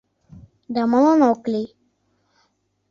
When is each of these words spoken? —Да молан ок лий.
—Да 0.73 0.81
молан 0.91 1.21
ок 1.31 1.41
лий. 1.51 1.67